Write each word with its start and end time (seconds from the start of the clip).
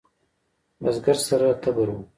بزگر 0.81 1.13
سره 1.27 1.53
تبر 1.53 1.89
و. 1.89 2.07